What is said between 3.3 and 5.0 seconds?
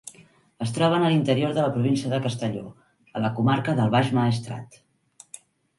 comarca del Baix Maestrat.